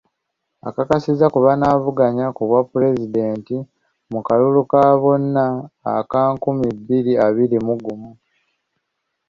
Akakasibwa 0.69 1.25
ku 1.33 1.39
banaavuganya 1.45 2.25
ku 2.35 2.41
bwapulezidenti 2.49 3.55
mu 4.11 4.19
kalulu 4.27 4.61
ka 4.71 4.83
bonna 5.01 5.45
aka 5.97 6.21
nkumi 6.33 6.67
bbiri 6.77 7.13
abiri 7.25 7.57
mu 7.67 7.73
gumu. 7.83 8.11